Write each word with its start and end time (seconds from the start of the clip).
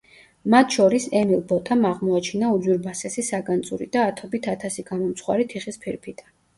მათ 0.53 0.77
შორის 0.77 1.05
ემილ 1.19 1.43
ბოტამ 1.51 1.85
აღმოაჩინა 1.91 2.51
უძვირფასესი 2.57 3.27
საგანძური 3.31 3.91
და 3.99 4.09
ათობით 4.09 4.53
ათასი 4.57 4.91
გამომცხვარი 4.93 5.51
თიხის 5.57 5.85
ფირფიტა. 5.87 6.33